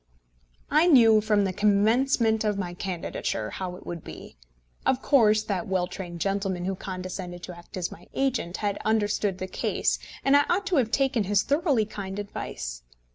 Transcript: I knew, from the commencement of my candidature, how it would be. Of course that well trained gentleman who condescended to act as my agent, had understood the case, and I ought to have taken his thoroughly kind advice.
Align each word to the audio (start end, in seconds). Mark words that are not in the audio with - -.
I 0.71 0.87
knew, 0.87 1.21
from 1.21 1.43
the 1.43 1.53
commencement 1.53 2.43
of 2.43 2.57
my 2.57 2.73
candidature, 2.73 3.51
how 3.51 3.75
it 3.75 3.85
would 3.85 4.03
be. 4.03 4.35
Of 4.83 4.99
course 4.99 5.43
that 5.43 5.67
well 5.67 5.85
trained 5.85 6.19
gentleman 6.21 6.65
who 6.65 6.73
condescended 6.75 7.43
to 7.43 7.55
act 7.55 7.77
as 7.77 7.91
my 7.91 8.07
agent, 8.15 8.57
had 8.57 8.79
understood 8.83 9.37
the 9.37 9.45
case, 9.45 9.99
and 10.25 10.35
I 10.35 10.45
ought 10.49 10.65
to 10.65 10.77
have 10.77 10.89
taken 10.89 11.25
his 11.25 11.43
thoroughly 11.43 11.85
kind 11.85 12.17
advice. 12.17 12.81